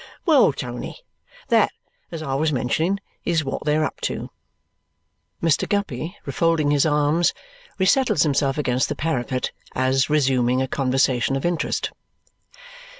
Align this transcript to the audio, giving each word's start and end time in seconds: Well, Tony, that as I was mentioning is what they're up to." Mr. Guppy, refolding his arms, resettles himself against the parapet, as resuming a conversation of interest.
Well, 0.25 0.51
Tony, 0.51 1.03
that 1.49 1.69
as 2.11 2.23
I 2.23 2.33
was 2.33 2.51
mentioning 2.51 2.99
is 3.23 3.43
what 3.45 3.65
they're 3.65 3.85
up 3.85 4.01
to." 4.01 4.31
Mr. 5.43 5.69
Guppy, 5.69 6.17
refolding 6.25 6.71
his 6.71 6.87
arms, 6.87 7.35
resettles 7.77 8.23
himself 8.23 8.57
against 8.57 8.89
the 8.89 8.95
parapet, 8.95 9.51
as 9.75 10.09
resuming 10.09 10.59
a 10.59 10.67
conversation 10.67 11.35
of 11.35 11.45
interest. 11.45 11.91